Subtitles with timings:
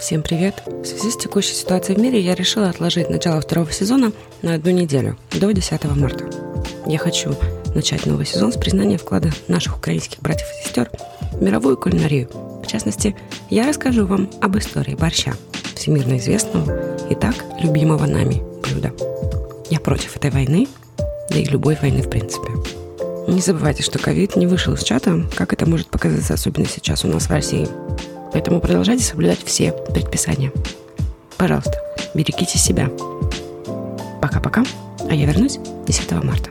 [0.00, 0.62] Всем привет!
[0.66, 4.70] В связи с текущей ситуацией в мире я решила отложить начало второго сезона на одну
[4.70, 6.24] неделю, до 10 марта.
[6.86, 7.36] Я хочу
[7.74, 10.90] начать новый сезон с признания вклада наших украинских братьев и сестер
[11.32, 12.30] в мировую кулинарию.
[12.62, 13.14] В частности,
[13.50, 15.34] я расскажу вам об истории борща,
[15.74, 18.92] всемирно известного и так любимого нами блюда.
[19.68, 20.66] Я против этой войны,
[21.28, 22.48] да и любой войны в принципе.
[23.28, 27.08] Не забывайте, что ковид не вышел из чата, как это может показаться особенно сейчас у
[27.08, 27.68] нас в России.
[28.32, 30.52] Поэтому продолжайте соблюдать все предписания.
[31.36, 31.72] Пожалуйста,
[32.14, 32.90] берегите себя.
[34.20, 34.64] Пока-пока,
[35.08, 36.50] а я вернусь 10 марта.